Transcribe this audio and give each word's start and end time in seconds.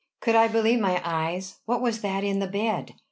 Could 0.19 0.33
I 0.33 0.47
believe 0.47 0.79
my 0.79 0.99
eyes? 1.05 1.59
What 1.67 1.79
was 1.79 2.01
that 2.01 2.23
in 2.23 2.39
the 2.39 2.47
bed? 2.47 2.95